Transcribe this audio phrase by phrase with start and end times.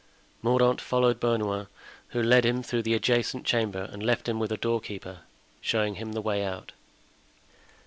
[0.41, 1.67] Mordaunt followed Bernouin,
[2.07, 5.19] who led him through the adjacent chamber and left him with a doorkeeper,
[5.61, 6.71] showing him the way out.